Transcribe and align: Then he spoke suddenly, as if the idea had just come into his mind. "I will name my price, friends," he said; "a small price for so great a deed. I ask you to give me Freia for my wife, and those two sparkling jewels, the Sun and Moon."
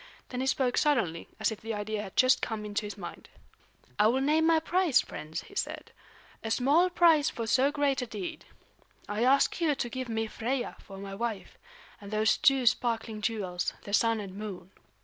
Then 0.29 0.41
he 0.41 0.47
spoke 0.47 0.79
suddenly, 0.79 1.27
as 1.39 1.51
if 1.51 1.61
the 1.61 1.75
idea 1.75 2.01
had 2.01 2.15
just 2.17 2.41
come 2.41 2.65
into 2.65 2.87
his 2.87 2.97
mind. 2.97 3.29
"I 3.99 4.07
will 4.07 4.19
name 4.19 4.47
my 4.47 4.59
price, 4.59 4.99
friends," 4.99 5.43
he 5.43 5.53
said; 5.53 5.91
"a 6.43 6.49
small 6.49 6.89
price 6.89 7.29
for 7.29 7.45
so 7.45 7.71
great 7.71 8.01
a 8.01 8.07
deed. 8.07 8.45
I 9.07 9.23
ask 9.23 9.61
you 9.61 9.75
to 9.75 9.89
give 9.89 10.09
me 10.09 10.25
Freia 10.25 10.75
for 10.81 10.97
my 10.97 11.13
wife, 11.13 11.55
and 12.01 12.09
those 12.09 12.35
two 12.37 12.65
sparkling 12.65 13.21
jewels, 13.21 13.75
the 13.83 13.93
Sun 13.93 14.19
and 14.19 14.33
Moon." 14.35 14.71